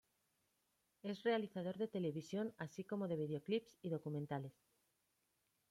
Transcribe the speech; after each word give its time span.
Es 1.03 1.21
realizador 1.21 1.77
de 1.77 1.87
televisión 1.87 2.55
así 2.57 2.83
como 2.83 3.07
de 3.07 3.17
videoclips 3.17 3.77
y 3.83 3.91
documentales. 3.91 4.65